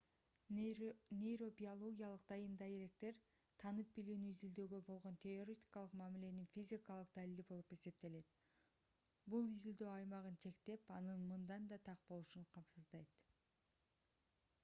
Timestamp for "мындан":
11.35-11.69